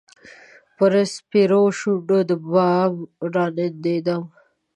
[0.75, 2.93] پر سپیرو شونډو د بام
[3.33, 4.27] راننېدمه